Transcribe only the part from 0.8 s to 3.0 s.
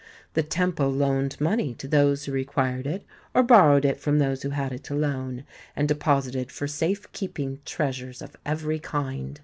loaned money to those who required